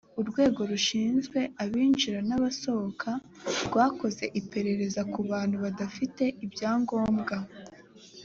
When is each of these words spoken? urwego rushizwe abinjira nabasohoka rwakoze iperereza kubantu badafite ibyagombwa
urwego 0.21 0.61
rushizwe 0.71 1.39
abinjira 1.63 2.19
nabasohoka 2.29 3.11
rwakoze 3.65 4.23
iperereza 4.39 5.01
kubantu 5.13 5.55
badafite 5.63 6.23
ibyagombwa 6.45 7.35